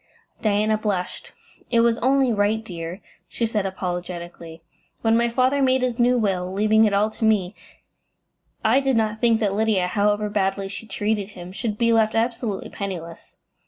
[0.41, 1.31] Diana blushed.
[1.69, 4.63] "It was only right, dear," she said, apologetically.
[5.03, 7.53] "When my father made his new will, leaving it all to me,
[8.65, 12.71] I did not think that Lydia, however badly she treated him, should be left absolutely
[12.71, 13.35] penniless.